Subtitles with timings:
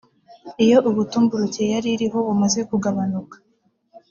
[0.63, 3.35] Iyo ubutumburuke yari iriho bumaze kugabanuka